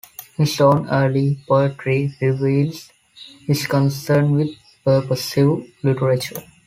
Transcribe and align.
His 0.35 0.59
own 0.59 0.89
early 0.89 1.37
poetry 1.47 2.11
reveals 2.19 2.89
his 3.45 3.67
concern 3.67 4.31
with 4.31 4.49
purposive 4.83 5.71
literature. 5.83 6.41